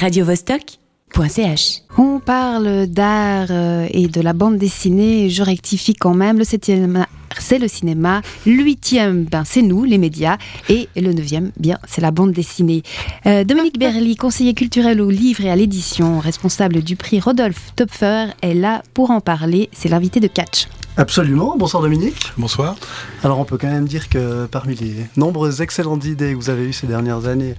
radiovostok.ch. 0.00 1.82
On 1.98 2.20
parle 2.20 2.86
d'art 2.86 3.48
euh, 3.50 3.86
et 3.90 4.08
de 4.08 4.20
la 4.22 4.32
bande 4.32 4.56
dessinée, 4.56 5.28
je 5.28 5.42
rectifie 5.42 5.94
quand 5.94 6.14
même, 6.14 6.38
le 6.38 6.44
septième 6.44 7.06
c'est 7.38 7.58
le 7.58 7.68
cinéma, 7.68 8.22
l'huitième, 8.44 9.24
ben, 9.24 9.44
c'est 9.44 9.62
nous, 9.62 9.84
les 9.84 9.98
médias, 9.98 10.36
et 10.68 10.88
le 10.96 11.12
neuvième, 11.12 11.52
bien, 11.58 11.78
c'est 11.86 12.00
la 12.00 12.10
bande 12.10 12.32
dessinée. 12.32 12.82
Euh, 13.26 13.44
Dominique 13.44 13.78
Berly, 13.78 14.16
conseiller 14.16 14.54
culturel 14.54 15.00
au 15.00 15.10
livre 15.10 15.44
et 15.44 15.50
à 15.50 15.56
l'édition, 15.56 16.18
responsable 16.18 16.82
du 16.82 16.96
prix 16.96 17.20
Rodolphe 17.20 17.72
Topfer, 17.76 18.26
est 18.42 18.54
là 18.54 18.82
pour 18.94 19.10
en 19.10 19.20
parler, 19.20 19.68
c'est 19.72 19.88
l'invité 19.88 20.18
de 20.18 20.26
Catch. 20.26 20.66
Absolument. 20.96 21.54
Bonsoir 21.56 21.82
Dominique. 21.82 22.32
Bonsoir. 22.36 22.74
Alors 23.22 23.38
on 23.38 23.44
peut 23.44 23.56
quand 23.56 23.68
même 23.70 23.86
dire 23.86 24.08
que 24.08 24.46
parmi 24.46 24.74
les 24.74 25.06
nombreuses 25.16 25.60
excellentes 25.60 26.04
idées 26.04 26.32
que 26.32 26.36
vous 26.36 26.50
avez 26.50 26.64
eues 26.64 26.72
ces 26.72 26.88
dernières 26.88 27.26
années, 27.26 27.54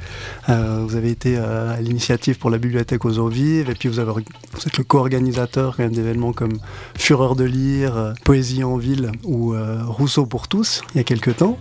euh, 0.50 0.84
vous 0.86 0.96
avez 0.98 1.10
été 1.10 1.38
euh, 1.38 1.74
à 1.74 1.80
l'initiative 1.80 2.38
pour 2.38 2.50
la 2.50 2.58
bibliothèque 2.58 3.06
aux 3.06 3.18
eaux 3.20 3.30
vives 3.30 3.70
et 3.70 3.74
puis 3.74 3.88
vous, 3.88 4.00
avez, 4.00 4.12
vous 4.12 4.68
êtes 4.68 4.78
le 4.78 4.84
co-organisateur 4.84 5.78
quand 5.78 5.84
même 5.84 5.94
d'événements 5.94 6.34
comme 6.34 6.60
Fureur 6.98 7.36
de 7.36 7.46
lire, 7.46 7.96
euh, 7.96 8.14
Poésie 8.26 8.64
en 8.66 8.76
ville 8.76 9.12
ou 9.24 9.56
Rousseau 9.88 10.26
pour 10.26 10.48
tous 10.48 10.82
il 10.94 10.98
y 10.98 11.02
a 11.02 11.04
quelques 11.04 11.38
temps. 11.38 11.58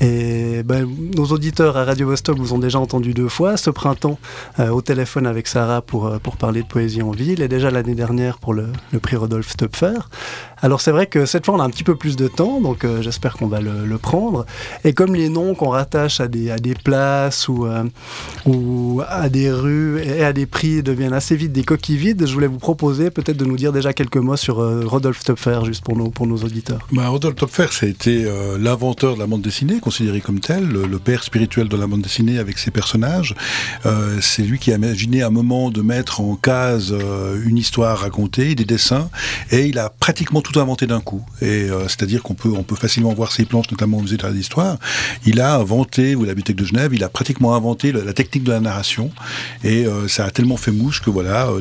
Et 0.00 0.62
ben, 0.64 0.86
nos 1.16 1.26
auditeurs 1.26 1.76
à 1.78 1.84
Radio 1.84 2.08
Vostok 2.08 2.38
vous 2.38 2.52
ont 2.52 2.58
déjà 2.58 2.78
entendu 2.78 3.14
deux 3.14 3.28
fois 3.28 3.56
ce 3.56 3.70
printemps 3.70 4.18
au 4.58 4.82
téléphone 4.82 5.26
avec 5.26 5.46
Sarah 5.46 5.80
pour, 5.80 6.20
pour 6.20 6.36
parler 6.36 6.62
de 6.62 6.66
Poésie 6.66 7.00
en 7.02 7.10
ville 7.10 7.40
et 7.40 7.48
déjà 7.48 7.70
l'année 7.70 7.94
dernière 7.94 8.38
pour 8.38 8.52
le, 8.52 8.68
le 8.92 9.00
prix 9.00 9.16
Rodolphe 9.16 9.56
Töpfer. 9.56 9.98
Alors 10.62 10.80
c'est 10.80 10.90
vrai 10.90 11.06
que 11.06 11.15
cette 11.24 11.46
fois 11.46 11.54
on 11.54 11.60
a 11.60 11.64
un 11.64 11.70
petit 11.70 11.84
peu 11.84 11.96
plus 11.96 12.16
de 12.16 12.28
temps, 12.28 12.60
donc 12.60 12.84
euh, 12.84 13.00
j'espère 13.00 13.34
qu'on 13.34 13.46
va 13.46 13.60
le, 13.60 13.98
prendre. 13.98 14.44
Et 14.84 14.92
comme 14.92 15.14
les 15.14 15.28
noms 15.28 15.54
qu'on 15.54 15.70
rattache 15.70 16.20
à 16.20 16.28
des, 16.28 16.74
places 16.84 17.48
ou, 17.48 17.66
euh, 17.66 17.84
ou 18.44 19.00
à 19.08 19.28
des 19.28 19.50
rues 19.50 20.00
et 20.02 20.22
à 20.22 20.32
des 20.32 20.44
prix 20.44 20.82
deviennent 20.82 21.14
assez 21.14 21.34
vite 21.34 21.52
des 21.52 21.64
coquilles 21.64 21.96
vides, 21.96 22.26
je 22.26 22.32
voulais 22.32 22.46
vous 22.46 22.58
proposer 22.58 23.10
peut-être 23.10 23.38
de 23.38 23.44
nous 23.44 23.56
dire 23.56 23.72
déjà 23.72 23.92
quelques 23.92 24.18
mots 24.18 24.36
sur 24.36 24.60
euh, 24.60 24.82
Rodolphe 24.84 25.24
Topfer, 25.24 25.60
juste 25.64 25.82
pour 25.82 25.96
nos, 25.96 26.10
pour 26.10 26.26
nos 26.26 26.36
auditeurs. 26.36 26.86
Bah, 26.92 27.08
Rodolphe 27.08 27.36
Topfer, 27.36 27.68
ça 27.70 27.86
a 27.86 27.88
été 27.88 28.26
l'inventeur 28.58 29.14
de 29.14 29.20
la 29.20 29.26
bande 29.26 29.42
dessinée, 29.42 29.80
considéré 29.80 30.20
comme 30.20 30.40
tel, 30.40 30.68
le, 30.68 30.98
père 30.98 31.22
spirituel 31.22 31.68
de 31.68 31.76
la 31.76 31.86
bande 31.86 32.02
dessinée 32.02 32.38
avec 32.38 32.58
ses 32.58 32.70
personnages. 32.70 33.34
c'est 34.20 34.42
lui 34.42 34.58
qui 34.58 34.72
a 34.72 34.76
imaginé 34.76 35.22
un 35.22 35.30
moment 35.30 35.70
de 35.70 35.82
mettre 35.82 36.20
en 36.20 36.36
case 36.36 36.94
une 37.44 37.58
histoire 37.58 37.98
racontée, 37.98 38.54
des 38.54 38.64
dessins, 38.64 39.08
et 39.50 39.66
il 39.66 39.78
a 39.78 39.90
pratiquement 39.90 40.40
tout 40.40 40.58
inventé 40.58 40.86
d'un 40.86 40.95
coup. 41.00 41.24
Et 41.40 41.70
euh, 41.70 41.88
c'est-à-dire 41.88 42.22
qu'on 42.22 42.34
peut, 42.34 42.50
facilement 42.76 43.12
voir 43.14 43.32
ses 43.32 43.44
planches, 43.44 43.70
notamment 43.70 43.98
au 43.98 44.02
musée 44.02 44.16
de 44.16 44.26
l'histoire. 44.28 44.78
Il 45.24 45.40
a 45.40 45.56
inventé, 45.56 46.14
ou 46.14 46.24
la 46.24 46.34
bibliothèque 46.34 46.56
de 46.56 46.64
Genève, 46.64 46.94
il 46.94 47.02
a 47.04 47.08
pratiquement 47.08 47.54
inventé 47.54 47.92
la, 47.92 48.12
technique 48.12 48.44
de 48.44 48.52
la 48.52 48.60
narration. 48.60 49.10
Et 49.64 49.86
euh, 49.86 50.08
ça 50.08 50.24
a 50.24 50.30
tellement 50.30 50.56
fait 50.56 50.72
mouche 50.72 51.02
que 51.02 51.10
voilà, 51.10 51.48
euh, 51.48 51.60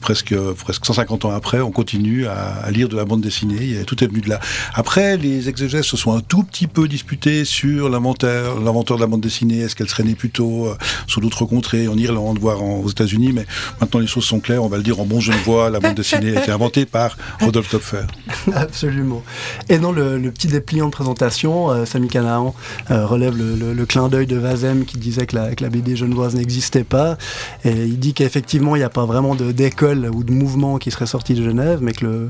presque, 0.00 0.34
presque 0.54 0.84
150 0.84 1.24
ans 1.24 1.30
après, 1.30 1.60
on 1.60 1.70
continue 1.70 2.26
à, 2.26 2.70
lire 2.70 2.88
de 2.88 2.96
la 2.96 3.04
bande 3.04 3.20
dessinée. 3.20 3.82
tout 3.86 4.02
est 4.02 4.06
venu 4.06 4.20
de 4.20 4.28
là. 4.28 4.40
Après, 4.74 5.16
les 5.16 5.48
exégèses 5.48 5.84
se 5.84 5.96
sont 5.96 6.14
un 6.16 6.20
tout 6.20 6.42
petit 6.42 6.66
peu 6.66 6.88
disputés 6.88 7.44
sur 7.44 7.88
l'inventeur, 7.88 8.60
l'inventeur 8.60 8.96
de 8.96 9.02
la 9.02 9.06
bande 9.06 9.20
dessinée. 9.20 9.60
Est-ce 9.60 9.76
qu'elle 9.76 9.88
serait 9.88 10.04
née 10.04 10.14
plutôt 10.14 10.74
sur 11.06 11.20
d'autres 11.20 11.44
contrées, 11.44 11.88
en 11.88 11.96
Irlande, 11.96 12.38
voire 12.38 12.62
aux 12.62 12.88
États-Unis 12.88 13.32
Mais 13.32 13.46
maintenant, 13.80 14.00
les 14.00 14.06
choses 14.06 14.24
sont 14.24 14.40
claires. 14.40 14.62
On 14.62 14.68
va 14.68 14.76
le 14.76 14.82
dire 14.82 15.00
en 15.00 15.04
bon 15.04 15.20
genevois. 15.20 15.70
La 15.70 15.80
bande 15.80 15.94
dessinée 15.94 16.36
a 16.36 16.42
été 16.42 16.50
inventée 16.50 16.86
par 16.86 17.16
Rodolphe 17.40 17.70
Topfer. 17.70 18.06
Absolument. 18.54 19.22
Et 19.68 19.78
dans 19.78 19.92
le, 19.92 20.18
petit 20.30 20.48
dépliant 20.48 20.86
de 20.86 20.90
présentation, 20.90 21.70
euh, 21.70 21.84
Samy 21.84 22.08
Canaan 22.08 22.54
euh, 22.90 23.06
relève 23.06 23.36
le, 23.36 23.86
clin 23.86 24.08
d'œil 24.08 24.26
de 24.26 24.36
Vazem 24.36 24.84
qui 24.84 24.98
disait 24.98 25.26
que 25.26 25.36
la, 25.36 25.68
BD 25.70 25.96
genevoise 25.96 26.34
n'existait 26.34 26.84
pas. 26.84 27.16
Et 27.64 27.70
il 27.70 27.98
dit 27.98 28.12
qu'effectivement, 28.12 28.76
il 28.76 28.80
n'y 28.80 28.84
a 28.84 28.90
pas 28.90 29.06
vraiment 29.06 29.34
d'école 29.34 30.10
ou 30.12 30.24
de 30.24 30.32
mouvement 30.32 30.78
qui 30.78 30.90
serait 30.90 31.06
sorti 31.06 31.34
de 31.34 31.42
Genève, 31.42 31.78
mais 31.80 31.92
que, 31.92 32.28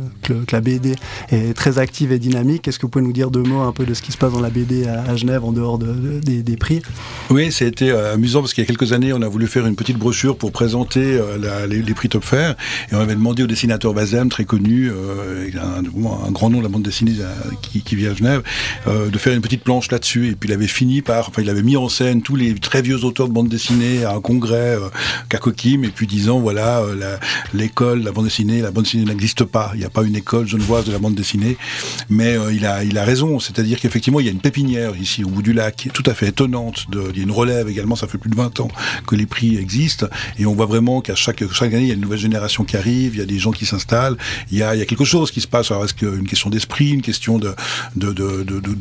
la 0.52 0.60
BD 0.60 0.94
est 1.30 1.54
très 1.54 1.78
active 1.78 2.12
et 2.12 2.18
dynamique. 2.18 2.68
Est-ce 2.68 2.78
que 2.78 2.82
vous 2.82 2.90
pouvez 2.90 3.04
nous 3.04 3.12
dire 3.12 3.30
deux 3.30 3.42
mots 3.42 3.62
un 3.62 3.72
peu 3.72 3.84
de 3.84 3.94
ce 3.94 4.02
qui 4.02 4.12
se 4.12 4.18
passe 4.18 4.32
dans 4.32 4.40
la 4.40 4.50
BD 4.50 4.86
à, 4.86 5.16
Genève 5.16 5.44
en 5.44 5.52
dehors 5.52 5.78
de, 5.78 6.20
des, 6.20 6.56
prix? 6.56 6.82
Oui, 7.30 7.50
été 7.60 7.90
euh, 7.90 8.14
amusant 8.14 8.40
parce 8.40 8.54
qu'il 8.54 8.62
y 8.62 8.66
a 8.66 8.68
quelques 8.68 8.92
années, 8.92 9.12
on 9.12 9.22
a 9.22 9.28
voulu 9.28 9.46
faire 9.46 9.66
une 9.66 9.76
petite 9.76 9.98
brochure 9.98 10.36
pour 10.36 10.52
présenter 10.52 11.20
les, 11.68 11.94
prix 11.94 12.08
Top 12.08 12.24
et 12.32 12.94
on 12.94 13.00
avait 13.00 13.14
demandé 13.14 13.42
au 13.42 13.46
dessinateur 13.46 13.92
Vazem, 13.92 14.28
très 14.28 14.44
connu, 14.44 14.90
un, 14.90 15.82
un, 15.96 16.30
grand 16.30 16.50
nom 16.50 16.58
de 16.58 16.62
la 16.62 16.68
bande 16.68 16.82
dessinée 16.82 17.14
euh, 17.20 17.32
qui, 17.62 17.82
qui 17.82 17.96
vit 17.96 18.06
à 18.06 18.14
Genève, 18.14 18.42
euh, 18.86 19.08
de 19.08 19.18
faire 19.18 19.34
une 19.34 19.40
petite 19.40 19.64
planche 19.64 19.90
là-dessus. 19.90 20.28
Et 20.28 20.34
puis 20.34 20.48
il 20.48 20.52
avait 20.52 20.66
fini 20.66 21.02
par, 21.02 21.28
enfin 21.28 21.42
il 21.42 21.50
avait 21.50 21.62
mis 21.62 21.76
en 21.76 21.88
scène 21.88 22.22
tous 22.22 22.36
les 22.36 22.54
très 22.54 22.82
vieux 22.82 23.04
auteurs 23.04 23.28
de 23.28 23.32
bande 23.32 23.48
dessinée 23.48 24.04
à 24.04 24.14
un 24.14 24.20
congrès 24.20 24.76
euh, 24.76 24.88
Kakokim, 25.28 25.84
et 25.84 25.88
puis 25.88 26.06
disant 26.06 26.40
voilà 26.40 26.82
l'école, 27.54 28.02
la, 28.02 28.12
bande 28.12 28.24
dessinée, 28.24 28.60
la 28.60 28.70
bande 28.70 28.84
dessinée 28.84 29.04
n'existe 29.04 29.44
pas. 29.44 29.70
Il 29.74 29.80
n'y 29.80 29.86
a 29.86 29.90
pas 29.90 30.02
une 30.02 30.16
école 30.16 30.46
genevoise 30.46 30.84
de 30.84 30.92
la 30.92 30.98
bande 30.98 31.14
dessinée, 31.14 31.56
mais 32.08 32.36
il 32.52 32.66
a 32.66 32.84
il 32.84 32.98
a 32.98 33.04
raison. 33.04 33.38
C'est-à-dire 33.38 33.80
qu'effectivement 33.80 34.20
il 34.20 34.26
y 34.26 34.28
a 34.28 34.32
une 34.32 34.40
pépinière 34.40 34.96
ici 34.96 35.24
au 35.24 35.28
bout 35.28 35.42
du 35.42 35.52
lac, 35.52 35.88
tout 35.92 36.02
à 36.06 36.14
fait 36.14 36.28
étonnante. 36.28 36.86
Il 36.92 37.16
y 37.16 37.20
a 37.20 37.22
une 37.22 37.30
relève 37.30 37.68
également. 37.68 37.96
Ça 37.96 38.06
fait 38.06 38.18
plus 38.18 38.30
de 38.30 38.36
20 38.36 38.60
ans 38.60 38.68
que 39.06 39.16
les 39.16 39.26
prix 39.26 39.56
existent, 39.56 40.06
et 40.38 40.46
on 40.46 40.54
voit 40.54 40.66
vraiment 40.66 41.00
qu'à 41.00 41.14
chaque 41.14 41.42
chaque 41.52 41.72
année 41.72 41.84
il 41.84 41.88
y 41.88 41.92
a 41.92 41.94
une 41.94 42.00
nouvelle 42.00 42.18
génération 42.18 42.64
qui 42.64 42.76
arrive, 42.76 43.14
il 43.14 43.18
y 43.18 43.22
a 43.22 43.26
des 43.26 43.38
gens 43.38 43.52
qui 43.52 43.66
s'installent, 43.66 44.16
il 44.50 44.58
il 44.58 44.78
y 44.78 44.82
a 44.82 44.86
quelque 44.86 45.04
chose 45.04 45.30
qui 45.30 45.40
se 45.40 45.46
passe. 45.46 45.70
Alors 45.78 45.84
est-ce 45.84 45.94
qu'une 45.94 46.26
question 46.26 46.50
d'esprit, 46.50 46.90
une 46.90 47.02
question 47.02 47.38
de, 47.38 47.54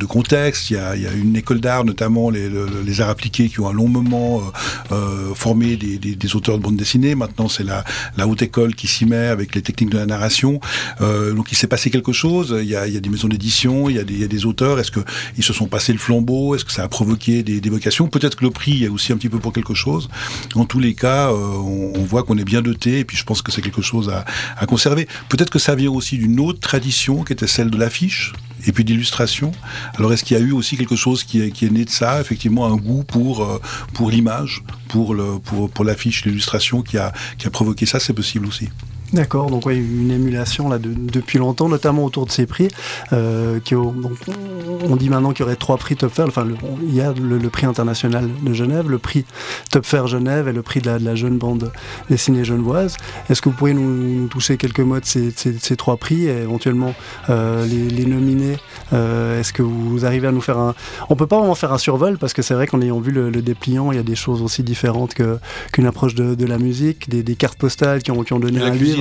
contexte? 0.08 0.70
Il 0.70 0.74
y, 0.74 0.80
a, 0.80 1.12
une 1.12 1.36
école 1.36 1.60
d'art, 1.60 1.84
notamment 1.84 2.28
les, 2.28 3.00
arts 3.00 3.10
appliqués, 3.10 3.48
qui 3.48 3.60
ont 3.60 3.68
un 3.68 3.72
long 3.72 3.86
moment 3.86 4.40
euh, 4.40 4.94
euh, 4.94 5.34
formé 5.36 5.76
des, 5.76 6.34
auteurs 6.34 6.58
de 6.58 6.62
bande 6.64 6.74
dessinée. 6.74 7.14
Maintenant, 7.14 7.46
c'est 7.48 7.62
la, 7.62 7.84
haute 8.26 8.42
école 8.42 8.74
qui 8.74 8.88
s'y 8.88 9.06
met 9.06 9.28
avec 9.28 9.54
les 9.54 9.62
techniques 9.62 9.90
de 9.90 9.98
la 9.98 10.06
narration. 10.06 10.60
Euh, 11.00 11.34
donc, 11.34 11.52
il 11.52 11.54
s'est 11.54 11.68
passé 11.68 11.88
quelque 11.90 12.12
chose. 12.12 12.52
Il 12.60 12.68
y 12.68 12.74
a, 12.74 12.88
des 12.88 13.08
maisons 13.08 13.28
d'édition, 13.28 13.88
il, 13.88 13.94
y 13.94 14.00
a 14.00 14.02
des, 14.02 14.46
auteurs. 14.46 14.80
Est-ce 14.80 14.90
qu'ils 14.90 15.44
se 15.44 15.52
sont 15.52 15.66
passés 15.66 15.92
le 15.92 16.00
flambeau? 16.00 16.56
Est-ce 16.56 16.64
que 16.64 16.72
ça 16.72 16.82
a 16.82 16.88
provoqué 16.88 17.44
des, 17.44 17.60
des 17.60 17.70
vocations? 17.70 18.08
Peut-être 18.08 18.36
que 18.36 18.44
le 18.44 18.50
prix 18.50 18.82
est 18.82 18.88
aussi 18.88 19.12
un 19.12 19.16
petit 19.16 19.28
peu 19.28 19.38
pour 19.38 19.52
quelque 19.52 19.74
chose. 19.74 20.08
En 20.56 20.64
tous 20.64 20.80
les 20.80 20.94
cas, 20.94 21.30
on, 21.30 21.92
voit 22.08 22.24
qu'on 22.24 22.38
est 22.38 22.44
bien 22.44 22.62
doté, 22.62 22.98
et 22.98 23.04
puis 23.04 23.16
je 23.16 23.22
pense 23.22 23.40
que 23.40 23.52
c'est 23.52 23.62
quelque 23.62 23.82
chose 23.82 24.12
à 24.56 24.66
conserver. 24.66 25.06
Peut-être 25.28 25.50
que 25.50 25.60
ça 25.60 25.76
vient 25.76 25.92
aussi 25.92 26.18
d'une 26.18 26.40
autre 26.40 26.58
tradition 26.58 26.87
qui 27.24 27.32
était 27.32 27.46
celle 27.46 27.70
de 27.70 27.76
l'affiche 27.76 28.32
et 28.66 28.72
puis 28.72 28.84
d'illustration. 28.84 29.52
Alors 29.96 30.12
est-ce 30.12 30.24
qu'il 30.24 30.36
y 30.36 30.40
a 30.40 30.42
eu 30.42 30.52
aussi 30.52 30.76
quelque 30.76 30.96
chose 30.96 31.24
qui 31.24 31.40
est, 31.40 31.70
né 31.70 31.84
de 31.84 31.90
ça, 31.90 32.20
effectivement 32.20 32.66
un 32.66 32.76
goût 32.76 33.04
pour, 33.04 33.42
euh, 33.42 33.60
pour 33.94 34.10
l'image, 34.10 34.62
pour, 34.88 35.14
le, 35.14 35.38
pour, 35.38 35.70
pour 35.70 35.84
l'affiche, 35.84 36.24
l'illustration 36.24 36.82
qui 36.82 36.98
a, 36.98 37.12
qui 37.38 37.46
a 37.46 37.50
provoqué 37.50 37.86
ça, 37.86 38.00
c'est 38.00 38.12
possible 38.12 38.46
aussi. 38.46 38.68
D'accord, 39.12 39.50
donc 39.50 39.64
oui, 39.64 39.76
une 39.76 40.10
émulation 40.10 40.68
là 40.68 40.78
depuis 40.78 41.38
longtemps, 41.38 41.68
notamment 41.68 42.04
autour 42.04 42.26
de 42.26 42.30
ces 42.30 42.44
prix. 42.44 42.68
Euh, 43.14 43.58
qui, 43.60 43.74
on 43.74 44.96
dit 44.96 45.08
maintenant 45.08 45.32
qu'il 45.32 45.44
y 45.44 45.46
aurait 45.46 45.56
trois 45.56 45.78
prix 45.78 45.96
Top 45.96 46.12
Fair. 46.12 46.26
Enfin, 46.28 46.46
il 46.82 46.94
y 46.94 47.00
a 47.00 47.14
le, 47.14 47.38
prix 47.48 47.66
international 47.66 48.28
de 48.42 48.52
Genève, 48.52 48.90
le 48.90 48.98
prix 48.98 49.24
Top 49.70 49.86
Fair 49.86 50.06
Genève 50.06 50.48
et 50.48 50.52
le 50.52 50.60
prix 50.60 50.80
de 50.80 50.90
la, 50.90 51.14
jeune 51.14 51.38
bande 51.38 51.72
dessinée 52.10 52.44
genevoise. 52.44 52.96
Est-ce 53.30 53.40
que 53.40 53.48
vous 53.48 53.54
pourriez 53.54 53.74
nous, 53.74 54.28
toucher 54.28 54.58
quelques 54.58 54.80
mots 54.80 55.00
de 55.00 55.04
ces, 55.04 55.76
trois 55.76 55.96
prix 55.96 56.26
et 56.26 56.42
éventuellement 56.42 56.94
euh, 57.30 57.66
les, 57.66 58.04
nominer 58.04 58.58
euh, 58.92 59.40
Est-ce 59.40 59.54
que 59.54 59.62
vous 59.62 60.04
arrivez 60.04 60.28
à 60.28 60.32
nous 60.32 60.42
faire 60.42 60.58
un... 60.58 60.74
On 61.08 61.16
peut 61.16 61.26
pas 61.26 61.38
vraiment 61.38 61.54
faire 61.54 61.72
un 61.72 61.78
survol 61.78 62.18
parce 62.18 62.34
que 62.34 62.42
c'est 62.42 62.54
vrai 62.54 62.66
qu'en 62.66 62.82
ayant 62.82 63.00
vu 63.00 63.10
le, 63.10 63.30
dépliant, 63.30 63.90
il 63.90 63.96
y 63.96 64.00
a 64.00 64.04
des 64.04 64.16
choses 64.16 64.42
aussi 64.42 64.62
différentes 64.62 65.14
qu'une 65.14 65.86
approche 65.86 66.14
de, 66.14 66.46
la 66.46 66.58
musique, 66.58 67.08
des, 67.08 67.36
cartes 67.36 67.58
postales 67.58 68.02
qui 68.02 68.10
ont, 68.10 68.22
qui 68.22 68.34
ont 68.34 68.40
donné 68.40 68.60
un 68.60 68.70
livre 68.70 68.97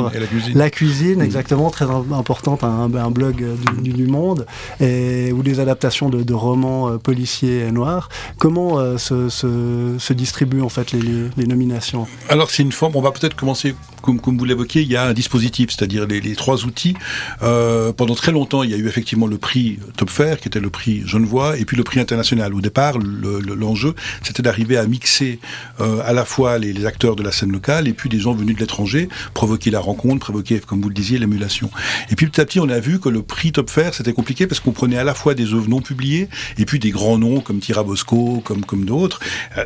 la 0.55 0.69
cuisine. 0.69 1.19
Mm. 1.19 1.21
exactement, 1.21 1.69
très 1.69 1.85
importante, 1.85 2.63
un, 2.63 2.93
un 2.93 3.11
blog 3.11 3.43
euh, 3.43 3.55
du, 3.81 4.07
Monde, 4.07 4.45
et, 4.79 5.31
ou 5.33 5.43
des 5.43 5.59
adaptations 5.59 6.09
de, 6.09 6.33
romans 6.33 6.89
euh, 6.89 6.97
policiers 6.97 7.71
noirs. 7.71 8.09
Comment 8.37 8.79
euh, 8.79 8.97
se, 8.97 9.29
se, 9.29 10.13
distribuent 10.13 10.61
en 10.61 10.69
fait 10.69 10.91
les, 10.91 11.45
nominations? 11.47 12.07
Alors 12.29 12.49
c'est 12.49 12.63
une 12.63 12.71
forme, 12.71 12.95
on 12.95 13.01
va 13.01 13.11
peut-être 13.11 13.35
commencer, 13.35 13.75
comme, 14.15 14.37
vous 14.37 14.45
l'évoquiez, 14.45 14.81
il 14.81 14.87
y 14.87 14.95
a 14.95 15.05
un 15.05 15.13
dispositif, 15.13 15.71
c'est-à-dire 15.71 16.07
les, 16.07 16.35
trois 16.35 16.65
outils. 16.65 16.95
pendant 17.39 18.15
très 18.15 18.31
longtemps, 18.31 18.63
il 18.63 18.71
y 18.71 18.73
a 18.73 18.77
eu 18.77 18.87
effectivement 18.87 19.27
le 19.27 19.37
prix 19.37 19.79
Top 19.97 20.09
Fair, 20.09 20.39
qui 20.39 20.47
était 20.47 20.59
le 20.59 20.69
prix 20.69 21.03
Genevois, 21.05 21.57
et 21.57 21.65
puis 21.65 21.77
le 21.77 21.83
prix 21.83 21.99
international. 21.99 22.53
Au 22.53 22.61
départ, 22.61 22.97
l'enjeu, 22.97 23.95
c'était 24.23 24.43
d'arriver 24.43 24.77
à 24.77 24.85
mixer 24.85 25.39
à 25.79 26.13
la 26.13 26.25
fois 26.25 26.57
les, 26.57 26.85
acteurs 26.85 27.15
de 27.15 27.23
la 27.23 27.31
scène 27.31 27.51
locale 27.51 27.87
et 27.87 27.93
puis 27.93 28.09
des 28.09 28.19
gens 28.19 28.33
venus 28.33 28.55
de 28.55 28.61
l'étranger, 28.61 29.09
provoquer 29.33 29.71
la 29.71 29.79
rencontre, 29.79 30.19
provoquer, 30.19 30.59
comme 30.59 30.81
vous 30.81 30.89
le 30.89 30.95
disiez, 30.95 31.17
l'émulation. 31.17 31.69
Et 32.09 32.15
puis 32.15 32.27
petit 32.27 32.41
à 32.41 32.45
petit, 32.45 32.59
on 32.59 32.69
a 32.69 32.79
vu 32.79 32.99
que 32.99 33.09
le 33.09 33.21
prix 33.21 33.51
Top 33.51 33.69
Fair, 33.69 33.93
c'était 33.93 34.13
compliqué 34.13 34.47
parce 34.47 34.59
qu'on 34.59 34.71
prenait 34.71 34.97
à 34.97 35.03
la 35.03 35.13
fois 35.13 35.33
des 35.33 35.53
œuvres 35.53 35.67
non 35.67 35.81
publiées 35.81 36.29
et 36.57 36.65
puis 36.65 36.79
des 36.79 36.91
grands 36.91 37.17
noms 37.17 37.41
comme 37.41 37.59
Tirabosco, 37.59 38.41
comme, 38.43 38.65
comme 38.65 38.85
d'autres, 38.85 39.19
euh, 39.57 39.65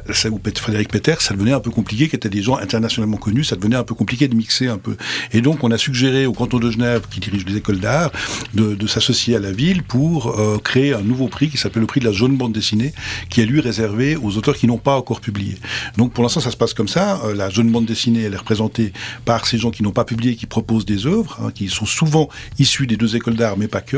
Frédéric 0.55 0.89
Peter, 0.89 1.15
ça 1.19 1.33
devenait 1.33 1.53
un 1.53 1.59
peu 1.59 1.71
compliqué, 1.71 2.07
qui 2.07 2.15
étaient 2.15 2.29
des 2.29 2.41
gens 2.41 2.55
internationalement 2.57 3.17
connus, 3.17 3.45
ça 3.45 3.55
devenait 3.55 3.75
un 3.75 3.83
peu 3.83 3.95
compliqué. 3.95 4.29
De 4.31 4.35
mixer 4.35 4.67
un 4.67 4.77
peu. 4.77 4.95
Et 5.31 5.41
donc, 5.41 5.63
on 5.63 5.71
a 5.71 5.77
suggéré 5.77 6.25
au 6.25 6.33
canton 6.33 6.59
de 6.59 6.71
Genève, 6.71 7.03
qui 7.09 7.19
dirige 7.19 7.45
les 7.45 7.57
écoles 7.57 7.79
d'art, 7.79 8.11
de, 8.53 8.75
de 8.75 8.87
s'associer 8.87 9.35
à 9.35 9.39
la 9.39 9.51
ville 9.51 9.83
pour 9.83 10.35
créer 10.63 10.93
un 10.93 11.01
nouveau 11.01 11.27
prix 11.27 11.49
qui 11.49 11.57
s'appelle 11.57 11.81
le 11.81 11.87
prix 11.87 11.99
de 11.99 12.05
la 12.05 12.11
jaune 12.11 12.37
bande 12.37 12.53
dessinée, 12.53 12.93
qui 13.29 13.41
est 13.41 13.45
lui 13.45 13.61
réservé 13.61 14.15
aux 14.15 14.37
auteurs 14.37 14.57
qui 14.57 14.67
n'ont 14.67 14.77
pas 14.77 14.95
encore 14.95 15.21
publié. 15.21 15.57
Donc, 15.97 16.13
pour 16.13 16.23
l'instant, 16.23 16.39
ça 16.39 16.51
se 16.51 16.57
passe 16.57 16.73
comme 16.73 16.87
ça. 16.87 17.21
la 17.35 17.49
jaune 17.49 17.69
bande 17.69 17.85
dessinée, 17.85 18.23
elle 18.23 18.33
est 18.33 18.37
représentée 18.37 18.93
par 19.25 19.45
ces 19.45 19.57
gens 19.57 19.71
qui 19.71 19.83
n'ont 19.83 19.91
pas 19.91 20.05
publié, 20.05 20.35
qui 20.35 20.45
proposent 20.45 20.85
des 20.85 21.05
œuvres, 21.05 21.37
hein, 21.43 21.51
qui 21.53 21.69
sont 21.69 21.85
souvent 21.85 22.29
issus 22.59 22.87
des 22.87 22.97
deux 22.97 23.15
écoles 23.15 23.35
d'art, 23.35 23.57
mais 23.57 23.67
pas 23.67 23.81
que. 23.81 23.97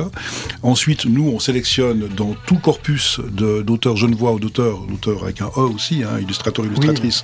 Ensuite, 0.61 1.05
nous, 1.05 1.27
on 1.27 1.39
sélectionne 1.39 2.07
dans 2.15 2.35
tout 2.45 2.57
corpus 2.57 3.19
d'auteurs 3.19 3.97
genevois 3.97 4.33
ou 4.33 4.39
d'auteurs, 4.39 4.79
d'auteurs 4.81 5.23
avec 5.23 5.41
un 5.41 5.51
E 5.57 5.61
aussi, 5.61 6.03
hein, 6.03 6.19
illustrateur, 6.21 6.65
illustratrice, 6.65 7.23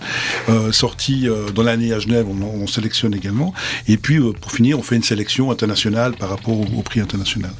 euh, 0.49 0.71
sortis 0.71 1.27
euh, 1.27 1.49
dans 1.51 1.63
l'année 1.63 1.93
à 1.93 1.99
Genève, 1.99 2.27
on, 2.29 2.67
sélectionne 2.67 2.98
également. 3.07 3.53
Et 3.87 3.97
puis, 3.97 4.17
euh, 4.17 4.33
pour 4.33 4.51
finir, 4.51 4.79
on 4.79 4.83
fait 4.83 4.95
une 4.95 5.03
sélection 5.03 5.51
internationale 5.51 6.13
par 6.13 6.29
rapport 6.29 6.59
au, 6.59 6.81
prix 6.81 6.99
international. 6.99 7.51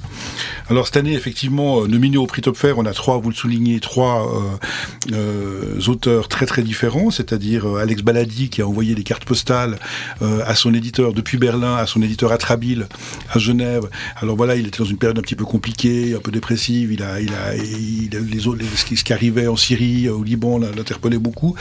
Alors, 0.70 0.88
cette 0.88 0.98
année, 0.98 1.14
effectivement, 1.14 1.86
nominé 1.88 2.18
au 2.18 2.26
prix 2.26 2.42
Top 2.42 2.58
on 2.78 2.86
a 2.86 2.94
trois, 2.94 3.18
vous 3.18 3.30
le 3.30 3.36
soulignez, 3.36 3.80
trois 3.80 4.28
auteurs 5.88 6.28
très 6.28 6.46
très 6.46 6.62
différents, 6.62 7.12
c'est-à-dire 7.12 7.66
Alex 7.76 8.02
Baladi 8.02 8.50
qui 8.50 8.62
a 8.62 8.68
envoyé 8.68 8.96
des 8.96 9.04
cartes 9.04 9.26
postales 9.26 9.78
à 10.22 10.56
son 10.56 10.74
éditeur 10.74 11.14
depuis 11.14 11.38
Berlin, 11.38 11.76
à 11.76 11.86
son 11.86 12.02
éditeur 12.02 12.32
Atrabile 12.32 12.88
à 13.32 13.40
Genève. 13.40 13.88
Alors 14.18 14.36
voilà, 14.36 14.56
il 14.56 14.68
était 14.68 14.80
dans 14.80 14.86
une 14.86 14.98
période 14.98 15.18
un 15.18 15.22
petit 15.22 15.36
peu 15.36 15.46
compliquée, 15.46 16.16
un 16.16 16.20
peu 16.20 16.32
dépressive. 16.32 16.92
Il 16.92 17.04
a, 17.04 17.20
il 17.20 17.34
a, 17.34 17.54
les 17.54 18.48
autres, 18.48 18.64
ce 18.76 19.04
qui 19.04 19.14
arrivait 19.14 19.48
en 19.48 19.56
Syrie, 19.56 20.10
au 20.10 20.24
Liban, 20.24 20.60
l'interpellait 20.60 21.18
beaucoup. 21.18 21.56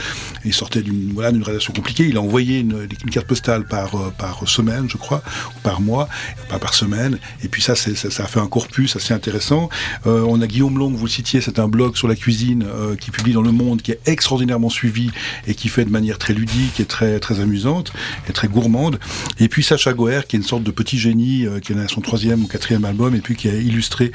Il 0.45 0.53
sortait 0.53 0.81
d'une 0.81 1.11
voilà, 1.13 1.31
relation 1.43 1.73
compliquée. 1.73 2.07
Il 2.07 2.17
a 2.17 2.21
envoyé 2.21 2.59
une, 2.59 2.87
carte 3.11 3.27
postale 3.27 3.58
par 3.65 3.95
euh, 3.95 4.11
par 4.17 4.47
semaine, 4.47 4.87
je 4.89 4.97
crois, 4.97 5.21
ou 5.55 5.59
par 5.61 5.81
mois, 5.81 6.07
pas 6.49 6.59
par 6.59 6.73
semaine. 6.73 7.19
Et 7.43 7.47
puis 7.47 7.61
ça, 7.61 7.75
ça, 7.75 7.93
ça, 7.95 8.23
a 8.23 8.27
fait 8.27 8.39
un 8.39 8.47
corpus 8.47 8.95
assez 8.95 9.13
intéressant. 9.13 9.69
Euh, 10.07 10.23
on 10.27 10.41
a 10.41 10.47
Guillaume 10.47 10.77
Long, 10.77 10.91
vous 10.91 11.05
le 11.05 11.11
citiez, 11.11 11.41
c'est 11.41 11.59
un 11.59 11.67
blog 11.67 11.95
sur 11.95 12.07
la 12.07 12.15
cuisine 12.15 12.65
euh, 12.67 12.95
qui 12.95 13.11
publie 13.11 13.33
dans 13.33 13.41
Le 13.41 13.51
Monde, 13.51 13.81
qui 13.81 13.91
est 13.91 13.99
extraordinairement 14.05 14.69
suivi 14.69 15.11
et 15.47 15.55
qui 15.55 15.69
fait 15.69 15.85
de 15.85 15.89
manière 15.89 16.17
très 16.17 16.33
ludique 16.33 16.79
et 16.79 16.85
très 16.85 17.19
très 17.19 17.39
amusante 17.39 17.91
et 18.27 18.33
très 18.33 18.47
gourmande. 18.47 18.99
Et 19.39 19.47
puis 19.47 19.63
Sacha 19.63 19.93
Goer, 19.93 20.21
qui 20.27 20.35
est 20.35 20.39
une 20.39 20.45
sorte 20.45 20.63
de 20.63 20.71
petit 20.71 20.97
génie, 20.97 21.45
qui 21.61 21.73
à 21.73 21.87
son 21.87 22.01
troisième 22.01 22.43
ou 22.43 22.47
quatrième 22.47 22.83
album, 22.83 23.15
et 23.15 23.21
puis 23.21 23.35
qui 23.35 23.47
a 23.47 23.53
illustré 23.53 24.11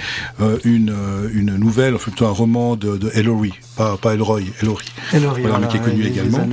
une 0.64 0.94
une 1.32 1.56
nouvelle, 1.56 1.94
enfin 1.94 2.10
plutôt 2.10 2.26
un 2.26 2.30
roman 2.30 2.76
de, 2.76 2.96
de 2.96 3.10
pas, 3.76 3.96
pas 3.96 4.14
Elroy, 4.14 4.42
Ellory, 4.60 4.86
voilà, 5.42 5.58
mais 5.58 5.68
qui 5.68 5.76
est 5.76 5.80
connu 5.80 6.04
également. 6.04 6.46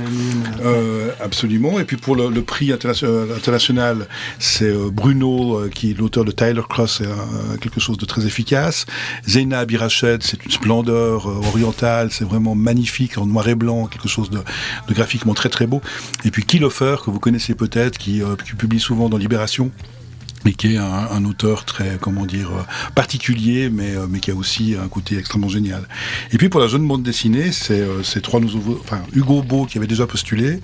Absolument. 1.20 1.78
Et 1.78 1.84
puis 1.84 1.96
pour 1.96 2.16
le, 2.16 2.30
le 2.30 2.42
prix 2.42 2.72
international, 2.84 4.06
c'est 4.38 4.64
euh, 4.64 4.90
Bruno, 4.90 5.58
euh, 5.58 5.68
qui 5.68 5.90
est 5.90 5.94
l'auteur 5.94 6.24
de 6.24 6.32
Tyler 6.32 6.62
Cross, 6.68 6.98
c'est 6.98 7.06
euh, 7.06 7.56
quelque 7.60 7.80
chose 7.80 7.96
de 7.98 8.04
très 8.04 8.26
efficace. 8.26 8.86
Zeina 9.26 9.60
Abirached, 9.60 10.22
c'est 10.22 10.44
une 10.44 10.50
splendeur 10.50 11.26
orientale, 11.26 12.10
c'est 12.10 12.24
vraiment 12.24 12.54
magnifique, 12.54 13.18
en 13.18 13.26
noir 13.26 13.48
et 13.48 13.54
blanc, 13.54 13.86
quelque 13.86 14.08
chose 14.08 14.30
de, 14.30 14.42
graphiquement 14.92 15.34
très 15.34 15.48
très 15.48 15.66
beau. 15.66 15.80
Et 16.24 16.30
puis 16.30 16.44
Kilofer, 16.44 16.96
que 17.04 17.10
vous 17.10 17.20
connaissez 17.20 17.54
peut-être, 17.54 17.98
qui 17.98 18.22
publie 18.58 18.80
souvent 18.80 19.08
dans 19.08 19.16
Libération 19.16 19.70
mais 20.44 20.52
qui 20.52 20.74
est 20.74 20.78
un, 20.78 21.24
auteur 21.24 21.64
très, 21.64 21.98
comment 22.00 22.26
dire, 22.26 22.50
euh, 22.50 22.62
particulier, 22.94 23.70
mais, 23.70 23.94
euh, 23.94 24.06
mais 24.08 24.20
qui 24.20 24.30
a 24.30 24.34
aussi 24.34 24.74
un 24.82 24.88
côté 24.88 25.18
extrêmement 25.18 25.48
génial. 25.48 25.86
Et 26.32 26.38
puis 26.38 26.48
pour 26.48 26.60
la 26.60 26.66
jeune 26.66 26.86
bande 26.86 27.02
dessinée, 27.02 27.52
c'est 27.52 27.80
euh, 27.80 28.02
trois 28.22 28.40
nouveaux, 28.40 28.78
enfin 28.80 29.00
Hugo 29.14 29.42
Beau 29.42 29.66
qui 29.66 29.78
avait 29.78 29.86
déjà 29.86 30.06
postulé, 30.06 30.60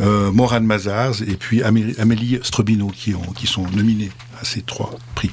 euh, 0.00 0.30
Moran 0.32 0.60
Mazars 0.60 1.22
et 1.22 1.36
puis 1.36 1.62
Amélie 1.62 2.38
Strobino 2.42 2.88
qui, 2.88 3.14
ont, 3.14 3.32
qui 3.34 3.46
sont 3.46 3.66
nominés 3.74 4.10
à 4.40 4.44
ces 4.44 4.62
trois 4.62 4.90
prix. 5.14 5.30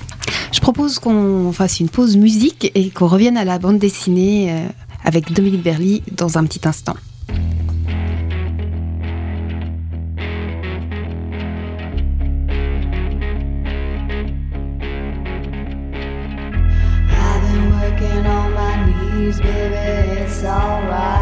Je 0.51 0.59
propose 0.59 0.99
qu'on 0.99 1.51
fasse 1.51 1.79
une 1.79 1.89
pause 1.89 2.17
musique 2.17 2.71
et 2.75 2.89
qu'on 2.89 3.07
revienne 3.07 3.37
à 3.37 3.45
la 3.45 3.59
bande 3.59 3.79
dessinée 3.79 4.67
avec 5.03 5.31
Dominique 5.31 5.63
Berly 5.63 6.01
dans 6.11 6.37
un 6.37 6.45
petit 6.45 6.67
instant. 6.67 6.95
Alright. 20.45 21.14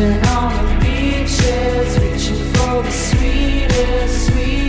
On 0.00 0.54
the 0.64 0.80
beaches, 0.80 1.98
reaching 1.98 2.44
for 2.54 2.82
the 2.82 2.90
sweetest, 2.90 4.26
sweetest 4.28 4.67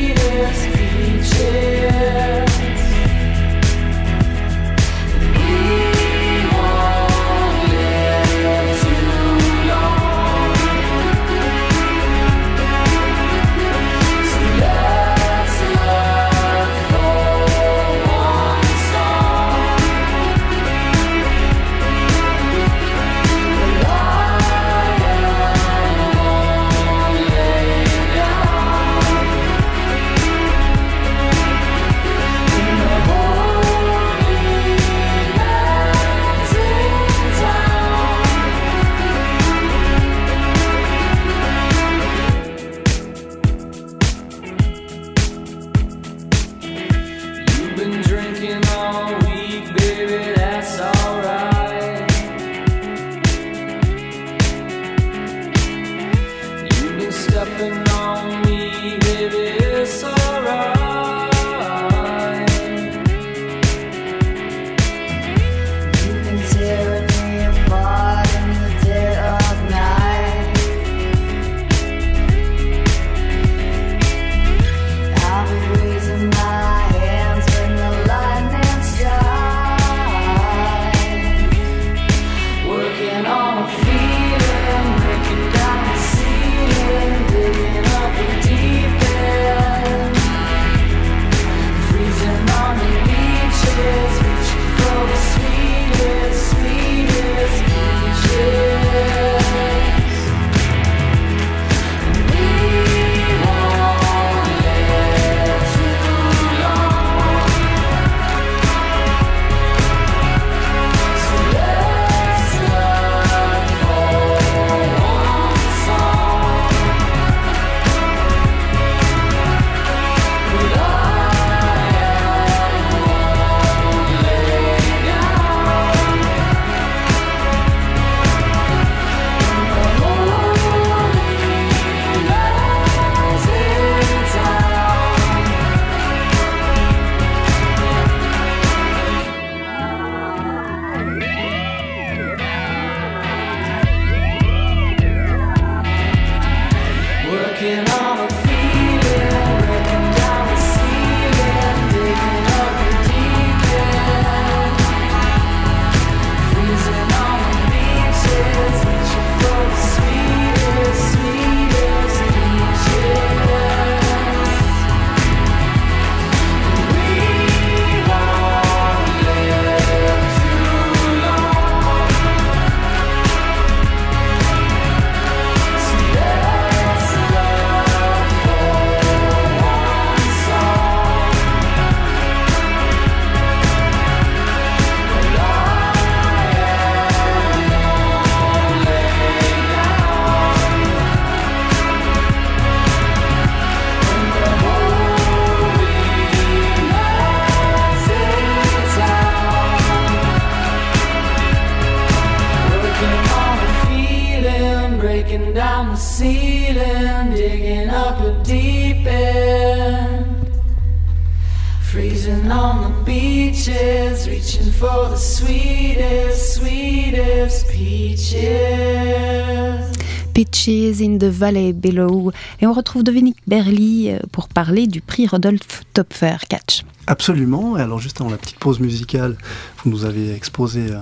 Pitches 220.33 221.01
in 221.01 221.17
the 221.17 221.25
Valley 221.25 221.73
Below. 221.73 222.31
Et 222.61 222.67
on 222.67 222.73
retrouve 222.73 223.03
Dominique 223.03 223.38
Berly 223.47 224.09
euh, 224.09 224.19
pour 224.31 224.49
parler 224.49 224.88
du 224.88 224.99
prix 225.01 225.25
Rodolphe 225.25 225.83
Topfer 225.93 226.35
Catch. 226.49 226.83
Absolument. 227.07 227.77
Et 227.77 227.81
alors, 227.81 227.99
juste 227.99 228.19
avant 228.21 228.29
la 228.29 228.38
petite 228.38 228.59
pause 228.59 228.79
musicale, 228.79 229.38
vous 229.83 229.89
nous 229.89 230.05
avez 230.05 230.33
exposé 230.33 230.91
euh, 230.91 230.99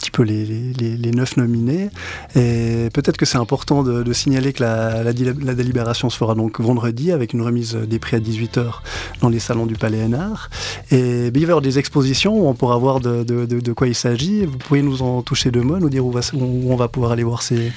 petit 0.00 0.10
peu 0.10 0.22
les, 0.22 1.10
neuf 1.12 1.36
nominés. 1.36 1.90
Et 2.34 2.88
peut-être 2.92 3.16
que 3.16 3.26
c'est 3.26 3.38
important 3.38 3.82
de, 3.82 4.12
signaler 4.12 4.52
que 4.52 4.62
la, 4.62 5.12
délibération 5.12 6.10
se 6.10 6.16
fera 6.16 6.34
donc 6.34 6.60
vendredi 6.60 7.12
avec 7.12 7.32
une 7.34 7.42
remise 7.42 7.74
des 7.74 7.98
prix 7.98 8.16
à 8.16 8.20
18h 8.20 8.80
dans 9.20 9.28
les 9.28 9.38
salons 9.38 9.66
du 9.66 9.74
Palais 9.74 9.98
Hénard. 9.98 10.50
Et 10.90 11.26
il 11.26 11.32
va 11.32 11.38
y 11.38 11.44
avoir 11.44 11.60
des 11.60 11.78
expositions 11.78 12.34
où 12.34 12.48
on 12.48 12.54
pourra 12.54 12.78
voir 12.78 13.00
de, 13.00 13.72
quoi 13.72 13.86
il 13.86 13.94
s'agit. 13.94 14.44
Vous 14.44 14.58
pouvez 14.58 14.82
nous 14.82 15.02
en 15.02 15.22
toucher 15.22 15.50
deux 15.50 15.62
mots, 15.62 15.78
nous 15.78 15.90
dire 15.90 16.04
où, 16.04 16.14
on 16.34 16.76
va 16.76 16.88
pouvoir 16.88 17.12
aller 17.12 17.22
voir 17.22 17.42
ces, 17.42 17.72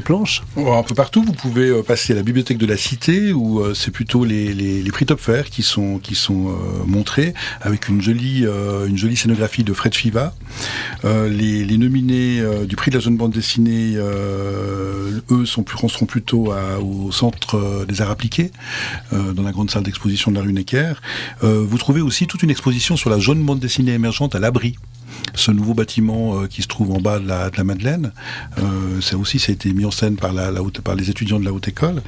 planches 0.00 0.42
Un 0.56 0.82
peu 0.82 0.94
partout. 0.94 1.22
Vous 1.22 1.32
pouvez 1.32 1.68
euh, 1.68 1.82
passer 1.82 2.12
à 2.12 2.16
la 2.16 2.22
bibliothèque 2.22 2.58
de 2.58 2.66
la 2.66 2.76
Cité 2.76 3.32
où 3.32 3.60
euh, 3.60 3.74
c'est 3.74 3.90
plutôt 3.90 4.24
les, 4.24 4.84
prix 4.92 5.06
Topfer 5.06 5.42
qui 5.50 5.62
sont, 5.62 5.98
qui 5.98 6.14
sont 6.14 6.48
euh, 6.48 6.52
montrés 6.86 7.34
avec 7.60 7.88
une 7.88 8.00
jolie, 8.02 8.44
une 8.86 8.96
jolie 8.96 9.16
scénographie 9.16 9.64
de 9.64 9.72
Fred 9.72 9.94
Fiva. 9.94 10.34
Les, 11.04 11.67
les 11.68 11.78
nominés 11.78 12.40
euh, 12.40 12.64
du 12.64 12.76
prix 12.76 12.90
de 12.90 12.96
la 12.96 13.00
jeune 13.00 13.16
bande 13.16 13.32
dessinée, 13.32 13.92
euh, 13.96 15.20
eux, 15.30 15.44
sont 15.44 15.62
plus, 15.62 15.76
seront 15.88 16.06
plutôt 16.06 16.52
au 16.80 17.12
centre 17.12 17.56
euh, 17.56 17.84
des 17.84 18.00
arts 18.00 18.10
appliqués, 18.10 18.50
dans 19.12 19.42
la 19.42 19.52
grande 19.52 19.70
salle 19.70 19.82
d'exposition 19.82 20.30
de 20.30 20.36
la 20.36 20.42
rue 20.42 20.52
Necker. 20.52 20.94
vous 21.42 21.78
trouvez 21.78 22.00
aussi 22.00 22.26
toute 22.26 22.42
une 22.42 22.50
exposition 22.50 22.96
sur 22.96 23.10
la 23.10 23.18
jeune 23.18 23.42
bande 23.44 23.60
dessinée 23.60 23.92
émergente 23.92 24.34
à 24.34 24.38
l'abri 24.38 24.76
ce 25.34 25.50
nouveau 25.50 25.74
bâtiment 25.74 26.46
qui 26.46 26.62
se 26.62 26.68
trouve 26.68 26.92
en 26.92 27.00
bas 27.00 27.18
de 27.18 27.26
la, 27.26 27.50
de 27.50 27.56
la 27.56 27.64
Madeleine. 27.64 28.12
Euh, 28.58 29.00
ça 29.00 29.16
aussi, 29.16 29.38
ça 29.38 29.50
a 29.50 29.52
été 29.52 29.72
mis 29.72 29.84
en 29.84 29.90
scène 29.90 30.16
par, 30.16 30.32
la, 30.32 30.62
haute, 30.62 30.80
par 30.80 30.94
les 30.94 31.10
étudiants 31.10 31.40
de 31.40 31.44
la 31.44 31.52
haute 31.52 31.68
école. 31.68 32.02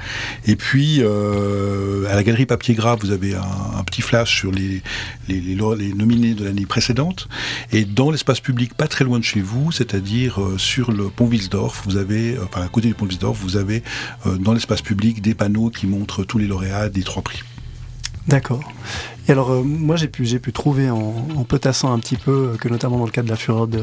Et 0.47 0.57
puis, 0.57 1.03
à 1.03 2.15
la 2.15 2.23
galerie 2.23 2.47
Papier 2.47 2.75
Gras, 2.75 2.97
vous 3.01 3.11
avez 3.11 3.35
un 3.35 3.43
petit 3.91 4.03
flash 4.03 4.35
sur 4.37 4.53
les, 4.53 4.83
les, 5.29 5.95
nominés 5.95 6.35
de 6.35 6.45
l'année 6.45 6.67
précédente. 6.67 7.29
Et 7.73 7.85
dans 7.85 8.11
l'espace 8.11 8.41
public, 8.41 8.75
pas 8.75 8.87
très 8.87 9.05
loin 9.05 9.19
de 9.19 9.25
chez 9.25 9.41
vous, 9.41 9.73
c'est-à-dire 9.73 10.41
euh, 10.41 10.59
sur 10.59 10.93
le 10.93 11.09
pont 11.09 11.27
Wilsdorf, 11.27 11.83
vous 11.87 11.97
avez, 11.97 12.37
euh, 12.37 12.45
enfin 12.45 12.63
à 12.63 12.69
côté 12.69 12.89
du 12.89 12.95
pont 12.95 13.07
Wilsdorf, 13.07 13.37
vous 13.37 13.57
avez 13.57 13.83
euh, 14.27 14.37
dans 14.37 14.53
l'espace 14.53 14.83
public 14.83 15.21
des 15.21 15.35
panneaux 15.35 15.71
qui 15.71 15.87
montrent 15.87 16.25
tous 16.25 16.39
les 16.39 16.47
lauréats 16.47 16.89
des 16.89 17.03
trois 17.03 17.23
prix. 17.23 17.43
D'accord. 18.29 18.73
Et 19.27 19.33
alors, 19.33 19.65
moi, 19.65 19.97
j'ai 19.97 20.09
pu, 20.09 20.25
j'ai 20.25 20.39
pu 20.39 20.53
trouver 20.53 20.91
en, 20.91 21.27
en 21.37 21.45
potassant 21.45 21.93
un 21.93 21.99
petit 21.99 22.17
peu 22.17 22.57
que, 22.61 22.69
notamment 22.69 22.99
dans 22.99 23.05
le 23.05 23.11
cadre 23.11 23.27
de 23.27 23.33
la 23.33 23.37
fureur 23.37 23.67
de, 23.67 23.83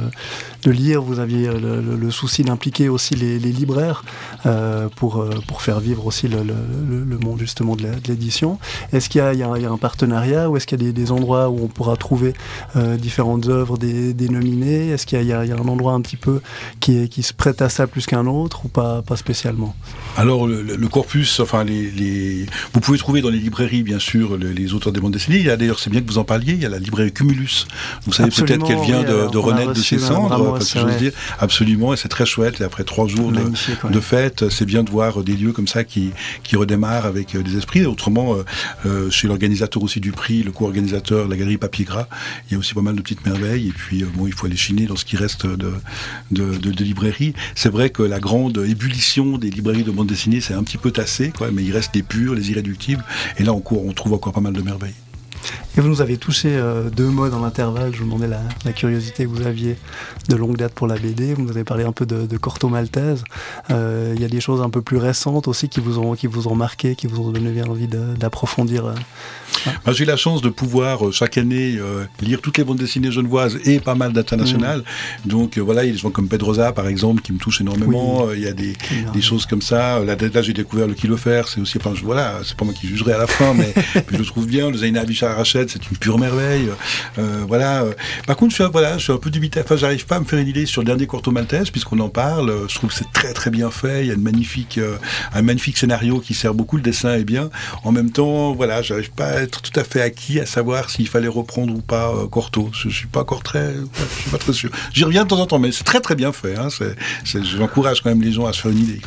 lire, 0.65 1.01
vous 1.01 1.19
aviez 1.19 1.49
le, 1.49 2.11
souci 2.11 2.43
d'impliquer 2.43 2.87
aussi 2.89 3.15
les 3.15 3.39
libraires 3.39 4.03
euh, 4.47 4.87
pour, 4.95 5.25
pour 5.47 5.61
faire 5.61 5.79
vivre 5.79 6.05
aussi 6.05 6.27
le, 6.27 6.39
le 6.43 7.17
monde 7.17 7.39
justement 7.39 7.75
de 7.75 7.87
l'édition. 8.07 8.59
Est-ce 8.93 9.09
qu'il 9.09 9.21
y, 9.21 9.35
y, 9.35 9.39
y, 9.39 9.65
a 9.65 9.71
un 9.71 9.77
partenariat 9.77 10.49
ou 10.49 10.57
est-ce 10.57 10.67
qu'il 10.67 10.81
y 10.81 10.85
a 10.85 10.91
des, 10.91 10.93
des, 10.93 11.11
endroits 11.11 11.49
où 11.49 11.63
on 11.63 11.67
pourra 11.67 11.95
trouver 11.95 12.33
euh, 12.75 12.97
différentes 12.97 13.47
œuvres 13.47 13.77
des, 13.77 14.13
des 14.13 14.29
nominés? 14.29 14.89
Est-ce 14.89 15.05
qu'il 15.05 15.21
y, 15.21 15.27
y, 15.27 15.33
a 15.33 15.41
un 15.41 15.67
endroit 15.67 15.93
un 15.93 16.01
petit 16.01 16.17
peu 16.17 16.41
qui, 16.79 16.97
est, 16.97 17.07
qui 17.07 17.23
se 17.23 17.33
prête 17.33 17.61
à 17.61 17.69
ça 17.69 17.87
plus 17.87 18.05
qu'un 18.05 18.25
autre 18.25 18.65
ou 18.65 18.67
pas, 18.67 19.01
pas 19.01 19.15
spécialement? 19.15 19.75
Alors, 20.17 20.47
le, 20.47 20.87
corpus, 20.87 21.39
enfin, 21.39 21.63
les, 21.63 21.91
les, 21.91 22.45
vous 22.73 22.79
pouvez 22.79 22.97
trouver 22.97 23.21
dans 23.21 23.29
les 23.29 23.39
librairies, 23.39 23.83
bien 23.83 23.99
sûr, 23.99 24.37
les 24.37 24.73
auteurs 24.73 24.93
des 24.93 24.99
bandes 24.99 25.13
dessinées 25.13 25.37
il 25.37 25.45
y 25.45 25.49
a 25.49 25.57
d'ailleurs, 25.57 25.79
c'est 25.79 25.89
bien 25.89 26.01
que 26.01 26.07
vous 26.07 26.17
en 26.17 26.23
parliez, 26.23 26.53
il 26.53 26.61
y 26.61 26.65
a 26.65 26.69
la 26.69 26.79
librairie 26.79 27.11
Cumulus. 27.11 27.67
Vous 28.05 28.13
savez 28.13 28.29
peut-être 28.29 28.65
qu'elle 28.65 28.79
vient 28.79 29.03
de, 29.03 29.29
de 29.29 29.37
renaître 29.37 29.73
de 29.73 29.79
ses 29.79 29.99
cendres, 29.99 30.59
je 30.59 30.97
dire. 30.97 31.11
Absolument, 31.39 31.93
et 31.93 31.97
c'est 31.97 32.07
très 32.07 32.25
chouette. 32.25 32.61
Et 32.61 32.63
après 32.63 32.83
trois 32.83 33.07
jours 33.07 33.31
de, 33.31 33.41
de 33.89 33.99
fête, 33.99 34.37
c'est 34.50 34.65
bien 34.65 34.84
de 34.84 34.89
voir 34.89 35.24
des 35.24 35.34
lieux 35.34 35.51
comme 35.51 35.67
ça 35.67 35.84
qui, 35.84 36.12
redémarrent 36.53 37.06
avec 37.06 37.36
euh, 37.36 37.44
des 37.44 37.58
esprits. 37.58 37.86
Autrement, 37.86 38.36
euh, 38.36 38.46
euh, 38.86 39.10
chez 39.10 39.27
l'organisateur 39.27 39.84
aussi 39.84 40.00
du 40.00 40.12
prix, 40.12 40.44
le 40.44 40.51
co-organisateur, 40.51 41.27
la 41.27 41.38
galerie 41.38 41.58
Papier 41.58 41.86
Gras, 41.86 42.08
il 42.48 42.53
y 42.53 42.56
a 42.56 42.60
aussi 42.60 42.74
pas 42.74 42.82
mal 42.82 42.96
de 42.96 43.01
petites 43.01 43.25
merveilles. 43.25 43.70
Et 43.70 43.72
puis, 43.72 44.03
euh, 44.03 44.08
bon, 44.13 44.27
il 44.27 44.34
faut 44.34 44.46
aller 44.46 44.58
chiner 44.58 44.86
dans 44.86 44.96
ce 44.96 45.06
qui 45.06 45.17
reste 45.17 45.46
de, 45.46 45.74
librairies. 46.84 47.34
C'est 47.56 47.70
vrai 47.70 47.89
que 47.89 48.03
la 48.03 48.20
grande 48.20 48.58
ébullition 48.58 49.38
des 49.38 49.50
librairies 49.50 49.84
de 49.84 49.91
bande 49.91 50.08
dessinée, 50.08 50.41
c'est 50.41 50.53
un 50.53 50.63
petit 50.63 50.77
peu 50.77 50.91
tassé, 50.91 51.32
mais 51.53 51.63
il 51.63 51.72
reste 51.72 51.96
les 51.96 52.03
purs, 52.03 52.34
les 52.34 52.51
irréductibles. 52.51 53.03
Et 53.38 53.44
là, 53.44 53.53
on 53.53 53.94
trouve 53.94 54.13
encore 54.13 54.34
pas 54.34 54.41
mal 54.41 54.53
de 54.53 54.62
merveilles. 54.62 55.06
Et 55.77 55.81
vous 55.81 55.87
nous 55.87 56.01
avez 56.01 56.17
touché 56.17 56.49
euh, 56.51 56.89
deux 56.89 57.07
mots 57.07 57.29
dans 57.29 57.39
l'intervalle. 57.39 57.91
Je 57.93 57.99
vous 57.99 58.05
demandais 58.05 58.27
la, 58.27 58.41
la, 58.65 58.73
curiosité 58.73 59.25
que 59.25 59.29
vous 59.29 59.45
aviez 59.45 59.75
de 60.29 60.35
longue 60.35 60.57
date 60.57 60.73
pour 60.73 60.87
la 60.87 60.95
BD. 60.95 61.33
Vous 61.33 61.43
nous 61.43 61.51
avez 61.51 61.63
parlé 61.63 61.83
un 61.83 61.91
peu 61.91 62.05
de, 62.05 62.25
de 62.25 62.37
Corto 62.37 62.67
Maltese. 62.69 63.23
Euh, 63.69 64.13
il 64.15 64.21
y 64.21 64.25
a 64.25 64.27
des 64.27 64.41
choses 64.41 64.61
un 64.61 64.69
peu 64.69 64.81
plus 64.81 64.97
récentes 64.97 65.47
aussi 65.47 65.69
qui 65.69 65.79
vous 65.79 65.99
ont, 65.99 66.15
qui 66.15 66.27
vous 66.27 66.47
ont 66.47 66.55
marqué, 66.55 66.95
qui 66.95 67.07
vous 67.07 67.21
ont 67.21 67.31
donné 67.31 67.61
envie 67.63 67.87
d'approfondir. 67.87 68.85
Euh, 68.85 68.93
ouais. 69.65 69.93
J'ai 69.93 70.05
la 70.05 70.17
chance 70.17 70.41
de 70.41 70.49
pouvoir 70.49 71.07
euh, 71.07 71.11
chaque 71.11 71.37
année 71.37 71.77
lire 72.21 72.41
toutes 72.41 72.57
les 72.57 72.63
bandes 72.63 72.77
dessinées 72.77 73.11
genevoises 73.11 73.59
et 73.65 73.79
pas 73.79 73.95
mal 73.95 74.13
d'internationales. 74.13 74.79
Mmh. 74.79 75.29
Donc 75.29 75.57
voilà, 75.57 75.83
il 75.83 75.87
y 75.87 75.89
a 75.89 75.93
des 75.93 75.99
gens 75.99 76.11
comme 76.11 76.27
Pedrosa 76.27 76.71
par 76.71 76.87
exemple 76.87 77.21
qui 77.21 77.33
me 77.33 77.37
touchent 77.37 77.61
énormément. 77.61 78.25
Oui. 78.25 78.35
Il 78.37 78.43
y 78.43 78.47
a 78.47 78.53
des, 78.53 78.73
des 79.13 79.21
choses 79.21 79.45
comme 79.45 79.61
ça. 79.61 79.99
Là, 80.03 80.15
là 80.15 80.41
j'ai 80.41 80.53
découvert 80.53 80.87
le 80.87 80.93
Kilofer. 80.93 81.43
C'est 81.47 81.61
aussi, 81.61 81.77
enfin, 81.77 81.93
je, 81.93 82.03
voilà, 82.03 82.39
c'est 82.43 82.55
pas 82.55 82.65
moi 82.65 82.73
qui 82.73 82.87
jugerai 82.87 83.13
à 83.13 83.17
la 83.17 83.27
fin, 83.27 83.53
mais 83.53 83.73
je 84.11 84.17
le 84.17 84.25
trouve 84.25 84.47
bien. 84.47 84.71
Le 84.71 84.77
Zaina 84.77 85.01
Abichar 85.01 85.37
C'est 85.46 85.89
une 85.89 85.98
pure 85.98 86.17
merveille. 86.17 86.70
Euh, 87.17 87.44
voilà. 87.48 87.86
Par 88.25 88.36
contre, 88.36 88.51
je 88.51 88.63
suis, 88.63 88.72
voilà, 88.72 88.98
je 88.98 89.03
suis 89.03 89.13
un 89.13 89.17
peu 89.17 89.29
dubitatif. 89.29 89.65
Enfin, 89.65 89.77
j'arrive 89.77 90.06
pas 90.06 90.17
à 90.17 90.20
me 90.20 90.25
faire 90.25 90.39
une 90.39 90.48
idée 90.48 90.65
sur 90.65 90.82
le 90.82 90.86
dernier 90.86 91.08
Corto 91.08 91.32
Maltese, 91.32 91.70
puisqu'on 91.70 92.00
en 92.00 92.10
parle. 92.10 92.67
Je 92.67 92.75
trouve 92.75 92.89
que 92.89 92.96
c'est 92.96 93.12
très 93.12 93.34
très 93.34 93.50
bien 93.50 93.72
fait. 93.72 94.03
Il 94.03 94.08
y 94.08 94.12
a 94.12 94.13
une 94.13 94.22
magnifique, 94.22 94.77
euh, 94.77 94.98
un 95.34 95.41
magnifique 95.41 95.77
scénario 95.77 96.20
qui 96.20 96.34
sert 96.34 96.53
beaucoup. 96.53 96.77
Le 96.77 96.84
dessin 96.84 97.15
est 97.15 97.24
bien. 97.24 97.50
En 97.84 97.91
même 97.91 98.12
temps, 98.12 98.53
voilà, 98.53 98.82
j'arrive 98.82 99.12
pas 99.12 99.27
à 99.27 99.41
être 99.41 99.62
tout 99.62 99.77
à 99.79 99.84
fait 99.84 100.01
acquis 100.01 100.39
à 100.39 100.46
savoir 100.46 100.89
s'il 100.89 101.08
fallait 101.08 101.27
reprendre 101.27 101.74
ou 101.74 101.82
pas 101.82 102.10
euh, 102.10 102.27
Corto. 102.27 102.70
Je, 102.74 102.89
je 102.89 102.96
suis 102.96 103.08
pas 103.08 103.22
encore 103.22 103.44
très, 103.44 103.74
je 103.74 104.22
suis 104.22 104.29
pas 104.32 104.38
très 104.38 104.53
sûr. 104.53 104.70
J'y 104.94 105.03
reviens 105.03 105.24
de 105.24 105.27
temps 105.29 105.39
en 105.39 105.46
temps, 105.46 105.60
mais 105.60 105.72
c'est 105.72 105.84
très 105.84 106.00
très 106.00 106.15
bien 106.15 106.32
fait. 106.32 106.58
Hein. 106.58 106.70
J'encourage 107.24 108.01
quand 108.01 108.10
même 108.10 108.22
les 108.22 108.32
gens 108.32 108.46
à 108.46 108.53
se 108.53 108.62
faire 108.62 108.72
une 108.72 108.79
idée. 108.79 109.01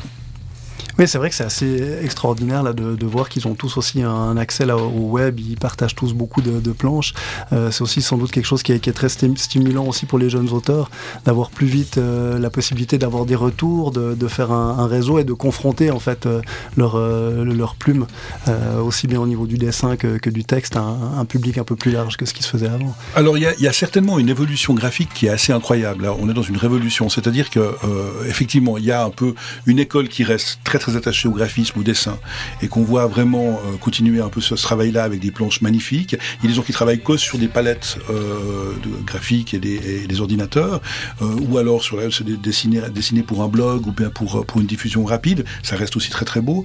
Oui, 1.00 1.09
c'est 1.09 1.16
vrai 1.16 1.30
que 1.30 1.35
c'est 1.35 1.45
assez 1.45 1.99
extraordinaire 2.02 2.62
là, 2.62 2.75
de, 2.75 3.07
voir 3.07 3.30
qu'ils 3.30 3.49
ont 3.49 3.54
tous 3.54 3.78
aussi 3.78 4.02
un 4.02 4.37
accès 4.37 4.71
au 4.71 5.09
web, 5.09 5.40
ils 5.40 5.57
partagent 5.57 5.95
tous 5.95 6.12
beaucoup 6.12 6.42
de, 6.42 6.73
planches. 6.73 7.14
Euh, 7.54 7.71
c'est 7.71 7.80
aussi 7.80 8.02
sans 8.02 8.19
doute 8.19 8.30
quelque 8.33 8.45
chose 8.45 8.62
qui 8.62 8.73
est, 8.73 8.92
très 8.92 9.09
stimulant 9.09 9.87
aussi 9.87 10.04
pour 10.04 10.19
les 10.19 10.28
jeunes 10.28 10.50
auteurs, 10.50 10.90
d'avoir 11.25 11.49
plus 11.49 11.69
vite 11.69 11.97
euh, 11.97 12.38
la 12.38 12.50
possibilité 12.50 12.99
d'avoir 12.99 13.25
des 13.25 13.35
retours, 13.35 13.92
de, 13.92 14.28
faire 14.28 14.52
un, 14.52 14.87
réseau 14.87 15.19
et 15.19 15.25
de 15.25 15.33
confronter 15.33 15.90
en 15.90 16.00
fait 16.00 16.26
euh, 16.26 16.42
leur, 16.76 16.99
leur 16.99 17.76
plume, 17.76 18.07
aussi 18.85 19.07
bien 19.07 19.21
au 19.21 19.26
niveau 19.26 19.47
du 19.47 19.57
dessin 19.57 19.97
que, 19.97 20.28
du 20.28 20.45
texte, 20.45 20.76
à 20.76 20.83
un, 20.83 21.25
public 21.25 21.57
un 21.57 21.64
peu 21.64 21.76
plus 21.76 21.92
large 21.92 22.19
que 22.19 22.26
ce 22.26 22.35
qui 22.35 22.42
se 22.42 22.50
faisait 22.50 22.69
avant. 22.69 22.95
Alors 23.16 23.38
il 23.38 23.50
y, 23.59 23.62
y, 23.62 23.69
a 23.69 23.73
certainement 23.73 24.19
une 24.19 24.28
évolution 24.28 24.75
graphique 24.75 25.09
qui 25.14 25.28
est 25.28 25.30
assez 25.30 25.54
incroyable. 25.54 26.04
Là, 26.04 26.14
on 26.21 26.28
est 26.28 26.35
dans 26.35 26.42
une 26.42 26.59
révolution, 26.59 27.09
c'est-à-dire 27.09 27.49
que 27.49 27.75
effectivement 28.28 28.76
il 28.76 28.85
y 28.85 28.92
a 28.92 29.02
un 29.02 29.11
peu 29.11 29.35
une 29.64 29.78
école 29.78 30.09
qui 30.09 30.25
reste 30.25 30.59
très 30.62 30.78
très 30.78 30.89
attaché 30.97 31.28
au 31.28 31.32
graphisme, 31.32 31.78
au 31.78 31.82
dessin, 31.82 32.18
et 32.62 32.68
qu'on 32.68 32.82
voit 32.82 33.06
vraiment 33.06 33.61
euh, 33.66 33.76
continuer 33.78 34.20
un 34.20 34.28
peu 34.28 34.40
ce, 34.40 34.54
travail-là 34.54 35.04
avec 35.04 35.20
des 35.20 35.30
planches 35.30 35.61
magnifiques. 35.62 36.16
Il 36.38 36.44
y 36.44 36.47
a 36.47 36.49
des 36.49 36.54
gens 36.54 36.62
qui 36.62 36.73
travaillent 36.73 37.02
que 37.02 37.16
sur 37.16 37.38
des 37.38 37.49
palettes 37.49 37.99
euh, 38.11 38.73
graphiques 39.06 39.54
et 39.54 39.59
des, 39.59 40.20
ordinateurs, 40.20 40.80
euh, 41.23 41.37
ou 41.49 41.59
alors 41.59 41.82
sur 41.82 41.99
dessiner, 42.42 42.82
dessiner 42.94 43.23
pour 43.23 43.42
un 43.42 43.49
blog 43.49 43.87
ou 43.87 43.92
bien 43.92 44.11
pour, 44.11 44.44
pour 44.44 44.61
une 44.61 44.66
diffusion 44.66 45.04
rapide. 45.04 45.44
Ça 45.62 45.76
reste 45.76 45.97
aussi 45.97 46.11
très 46.11 46.25
très 46.25 46.40
beau. 46.40 46.64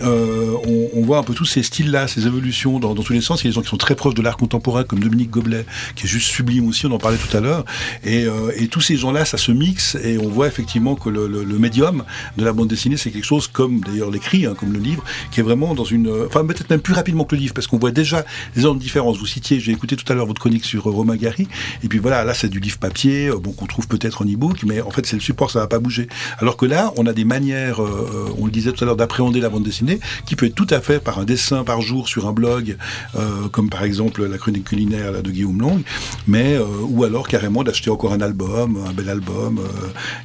On, 0.00 1.02
voit 1.06 1.18
un 1.18 1.22
peu 1.22 1.34
tous 1.34 1.44
ces 1.44 1.62
styles-là, 1.62 2.08
ces 2.08 2.26
évolutions 2.26 2.80
dans, 2.80 2.94
tous 2.94 3.12
les 3.12 3.20
sens. 3.20 3.42
Il 3.42 3.46
y 3.46 3.48
a 3.48 3.50
des 3.50 3.54
gens 3.54 3.62
qui 3.62 3.68
sont 3.68 3.76
très 3.76 3.94
proches 3.94 4.14
de 4.14 4.22
l'art 4.22 4.36
contemporain, 4.36 4.82
comme 4.82 4.98
Dominique 4.98 5.30
Goblet, 5.30 5.64
qui 5.94 6.06
est 6.06 6.08
juste 6.08 6.28
sublime 6.28 6.66
aussi, 6.66 6.86
on 6.86 6.92
en 6.92 6.98
parlait 6.98 7.18
tout 7.18 7.36
à 7.36 7.40
l'heure. 7.40 7.64
Et, 8.04 8.26
tous 8.70 8.80
ces 8.80 8.96
gens-là, 8.96 9.24
ça 9.24 9.38
se 9.38 9.52
mixe, 9.52 9.96
et 10.02 10.18
on 10.18 10.28
voit 10.28 10.48
effectivement 10.48 10.96
que 10.96 11.08
le, 11.08 11.28
le 11.28 11.58
médium 11.58 12.04
de 12.36 12.44
la 12.44 12.52
bande 12.52 12.68
dessinée, 12.68 12.96
c'est 12.96 13.10
quelque 13.10 13.24
chose 13.24 13.46
comme 13.56 13.80
d'ailleurs 13.80 14.10
l'écrit, 14.10 14.44
hein, 14.44 14.54
comme 14.54 14.74
le 14.74 14.78
livre, 14.78 15.02
qui 15.30 15.40
est 15.40 15.42
vraiment 15.42 15.74
dans 15.74 15.84
une. 15.84 16.12
Enfin, 16.26 16.44
peut-être 16.44 16.68
même 16.68 16.80
plus 16.80 16.92
rapidement 16.92 17.24
que 17.24 17.34
le 17.34 17.40
livre, 17.40 17.54
parce 17.54 17.66
qu'on 17.66 17.78
voit 17.78 17.90
déjà 17.90 18.26
des 18.54 18.66
ordres 18.66 18.78
de 18.78 18.84
différence. 18.84 19.16
Vous 19.18 19.24
citiez, 19.24 19.60
j'ai 19.60 19.72
écouté 19.72 19.96
tout 19.96 20.04
à 20.12 20.14
l'heure 20.14 20.26
votre 20.26 20.40
chronique 20.40 20.66
sur 20.66 20.86
euh, 20.86 20.92
Romain 20.92 21.16
Gary, 21.16 21.48
et 21.82 21.88
puis 21.88 21.98
voilà, 21.98 22.22
là 22.22 22.34
c'est 22.34 22.50
du 22.50 22.60
livre 22.60 22.76
papier, 22.76 23.28
euh, 23.28 23.38
bon, 23.38 23.52
qu'on 23.52 23.64
trouve 23.64 23.88
peut-être 23.88 24.20
en 24.20 24.26
e-book, 24.26 24.58
mais 24.66 24.82
en 24.82 24.90
fait 24.90 25.06
c'est 25.06 25.16
le 25.16 25.22
support, 25.22 25.50
ça 25.50 25.60
va 25.60 25.68
pas 25.68 25.78
bouger. 25.78 26.06
Alors 26.38 26.58
que 26.58 26.66
là, 26.66 26.92
on 26.98 27.06
a 27.06 27.14
des 27.14 27.24
manières, 27.24 27.82
euh, 27.82 28.34
on 28.38 28.44
le 28.44 28.52
disait 28.52 28.72
tout 28.72 28.84
à 28.84 28.86
l'heure, 28.86 28.96
d'appréhender 28.96 29.40
la 29.40 29.48
bande 29.48 29.62
dessinée, 29.62 30.00
qui 30.26 30.36
peut 30.36 30.44
être 30.44 30.54
tout 30.54 30.66
à 30.68 30.82
fait 30.82 31.02
par 31.02 31.18
un 31.18 31.24
dessin 31.24 31.64
par 31.64 31.80
jour 31.80 32.08
sur 32.08 32.28
un 32.28 32.32
blog, 32.32 32.76
euh, 33.14 33.48
comme 33.48 33.70
par 33.70 33.84
exemple 33.84 34.26
la 34.26 34.36
chronique 34.36 34.64
culinaire 34.64 35.22
de 35.22 35.30
Guillaume 35.30 35.62
Long, 35.62 35.82
mais 36.26 36.58
ou 36.58 37.04
alors 37.04 37.26
carrément 37.26 37.64
d'acheter 37.64 37.88
encore 37.88 38.12
un 38.12 38.20
album, 38.20 38.84
un 38.86 38.92
bel 38.92 39.08
album 39.08 39.60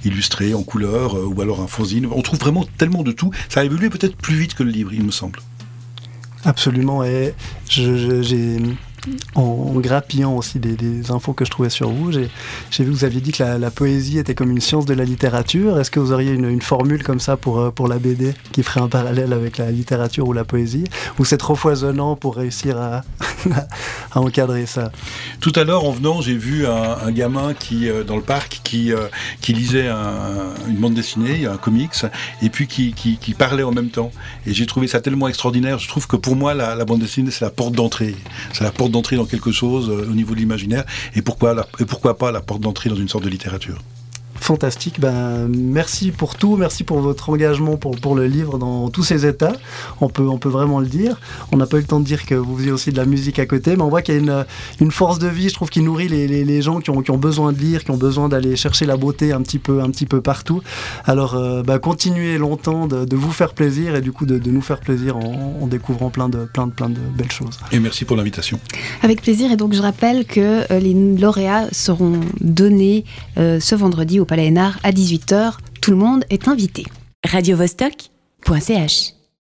illustré 0.03 0.53
en 0.53 0.63
couleur, 0.63 1.15
ou 1.15 1.39
alors 1.41 1.61
un 1.61 1.67
fanzine. 1.67 2.07
On 2.11 2.21
trouve 2.21 2.39
vraiment 2.39 2.65
tellement 2.77 3.03
de 3.03 3.13
Ça 3.49 3.59
a 3.59 3.63
évolué 3.63 3.89
peut-être 3.89 4.15
plus 4.15 4.35
vite 4.35 4.55
que 4.55 4.63
le 4.63 4.71
livre, 4.71 4.93
il 4.93 5.03
me 5.03 5.11
semble. 5.11 5.39
Absolument. 6.43 7.03
Et 7.03 7.33
j'ai 7.67 8.67
en 9.35 9.79
grappillant 9.79 10.35
aussi 10.35 10.59
des, 10.59 11.11
infos 11.11 11.33
que 11.33 11.45
je 11.45 11.51
trouvais 11.51 11.69
sur 11.69 11.89
vous, 11.89 12.11
j'ai 12.11 12.29
vu 12.79 12.85
que 12.85 12.95
vous 12.95 13.05
aviez 13.05 13.21
dit 13.21 13.31
que 13.31 13.43
la, 13.43 13.71
poésie 13.71 14.17
était 14.17 14.35
comme 14.35 14.51
une 14.51 14.61
science 14.61 14.85
de 14.85 14.93
la 14.93 15.05
littérature. 15.05 15.79
Est-ce 15.79 15.89
que 15.89 15.99
vous 15.99 16.11
auriez 16.11 16.33
une, 16.33 16.61
formule 16.61 17.03
comme 17.03 17.19
ça 17.19 17.37
pour, 17.37 17.59
euh, 17.59 17.71
la 17.89 17.97
BD 17.97 18.33
qui 18.51 18.61
ferait 18.61 18.81
un 18.81 18.87
parallèle 18.87 19.33
avec 19.33 19.57
la 19.57 19.71
littérature 19.71 20.27
ou 20.27 20.33
la 20.33 20.43
poésie? 20.43 20.83
Ou 21.17 21.25
c'est 21.25 21.37
trop 21.37 21.55
foisonnant 21.55 22.15
pour 22.15 22.35
réussir 22.35 22.77
à, 22.79 23.03
encadrer 24.15 24.65
ça? 24.65 24.91
Tout 25.39 25.53
à 25.55 25.63
l'heure, 25.63 25.85
en 25.85 25.91
venant, 25.91 26.21
j'ai 26.21 26.35
vu 26.35 26.67
un, 26.67 27.11
gamin 27.11 27.53
qui, 27.53 27.89
euh, 27.89 28.03
dans 28.03 28.15
le 28.15 28.21
parc 28.21 28.61
qui, 28.63 28.93
euh, 28.93 29.07
lisait 29.47 29.89
une 29.89 30.77
bande 30.77 30.93
dessinée, 30.93 31.45
un 31.45 31.57
comics, 31.57 32.05
et 32.41 32.49
puis 32.49 32.67
qui, 32.67 32.93
qui, 32.93 33.33
parlait 33.33 33.63
en 33.63 33.71
même 33.71 33.89
temps. 33.89 34.11
Et 34.45 34.53
j'ai 34.53 34.65
trouvé 34.65 34.87
ça 34.87 35.01
tellement 35.01 35.27
extraordinaire. 35.27 35.79
Je 35.79 35.87
trouve 35.89 36.07
que 36.07 36.15
pour 36.15 36.35
moi, 36.35 36.53
la, 36.53 36.75
la 36.75 36.85
bande 36.85 36.99
dessinée, 36.99 37.31
c'est 37.31 37.43
la 37.43 37.51
porte 37.51 37.73
d'entrée. 37.73 38.15
C'est 38.53 38.63
la 38.63 38.71
porte 38.71 38.90
d'entrée 38.91 39.15
dans 39.15 39.25
quelque 39.25 39.51
chose 39.51 39.89
euh, 39.89 40.09
au 40.09 40.15
niveau 40.15 40.33
de 40.33 40.39
l'imaginaire, 40.39 40.85
et 41.15 41.21
pourquoi, 41.21 41.67
et 41.79 41.85
pourquoi 41.85 42.17
pas 42.17 42.31
la 42.31 42.41
porte 42.41 42.61
d'entrée 42.61 42.89
dans 42.89 42.95
une 42.95 43.09
sorte 43.09 43.23
de 43.23 43.29
littérature 43.29 43.81
fantastique. 44.43 44.99
Ben, 44.99 45.47
merci 45.47 46.11
pour 46.11 46.35
tout, 46.35 46.57
merci 46.57 46.83
pour 46.83 46.99
votre 46.99 47.29
engagement 47.29 47.77
pour, 47.77 47.95
pour 47.99 48.15
le 48.15 48.25
livre 48.25 48.57
dans 48.57 48.89
tous 48.89 49.03
ses 49.03 49.25
états. 49.25 49.53
On 49.99 50.09
peut, 50.09 50.27
on 50.27 50.37
peut 50.37 50.49
vraiment 50.49 50.79
le 50.79 50.87
dire. 50.87 51.19
On 51.51 51.57
n'a 51.57 51.65
pas 51.65 51.77
eu 51.77 51.81
le 51.81 51.87
temps 51.87 51.99
de 51.99 52.05
dire 52.05 52.25
que 52.25 52.35
vous 52.35 52.57
faisiez 52.57 52.71
aussi 52.71 52.91
de 52.91 52.97
la 52.97 53.05
musique 53.05 53.39
à 53.39 53.45
côté, 53.45 53.75
mais 53.75 53.83
on 53.83 53.89
voit 53.89 54.01
qu'il 54.01 54.15
y 54.15 54.17
a 54.17 54.21
une, 54.21 54.45
une, 54.79 54.91
force 54.91 55.19
de 55.19 55.27
vie, 55.27 55.49
je 55.49 55.53
trouve, 55.53 55.69
qui 55.69 55.81
nourrit 55.81 56.07
les, 56.07 56.27
les, 56.27 56.61
gens 56.61 56.79
qui 56.79 56.89
ont, 56.89 57.01
qui 57.01 57.11
ont, 57.11 57.17
besoin 57.17 57.53
de 57.53 57.59
lire, 57.59 57.83
qui 57.83 57.91
ont 57.91 57.97
besoin 57.97 58.29
d'aller 58.29 58.55
chercher 58.55 58.85
la 58.85 58.97
beauté 58.97 59.31
un 59.31 59.41
petit 59.41 59.59
peu, 59.59 59.81
un 59.81 59.89
petit 59.89 60.05
peu 60.05 60.21
partout. 60.21 60.61
Alors, 61.05 61.35
euh, 61.35 61.63
ben, 61.63 61.79
continuez 61.79 62.37
longtemps 62.37 62.87
de, 62.87 63.05
de, 63.05 63.15
vous 63.15 63.31
faire 63.31 63.53
plaisir 63.53 63.95
et 63.95 64.01
du 64.01 64.11
coup 64.11 64.25
de, 64.25 64.37
de 64.37 64.51
nous 64.51 64.61
faire 64.61 64.79
plaisir 64.79 65.17
en, 65.17 65.59
en, 65.61 65.67
découvrant 65.67 66.09
plein 66.09 66.29
de, 66.29 66.45
plein, 66.45 66.67
de, 66.67 66.71
plein 66.71 66.89
de 66.89 66.99
belles 67.15 67.31
choses. 67.31 67.59
Et 67.71 67.79
merci 67.79 68.05
pour 68.05 68.17
l'invitation. 68.17 68.59
Avec 69.01 69.21
plaisir. 69.21 69.51
Et 69.51 69.55
donc, 69.55 69.73
je 69.73 69.81
rappelle 69.81 70.25
que 70.25 70.71
euh, 70.71 70.79
les 70.79 70.93
lauréats 70.93 71.67
seront 71.71 72.19
donnés 72.39 73.05
euh, 73.37 73.59
ce 73.59 73.75
vendredi 73.75 74.19
au 74.19 74.25
Palais 74.31 74.47
Hénard 74.47 74.79
à 74.83 74.93
18h. 74.93 75.57
Tout 75.81 75.91
le 75.91 75.97
monde 75.97 76.23
est 76.29 76.47
invité. 76.47 76.85
Radio 77.25 77.57
-Vostok 77.57 78.09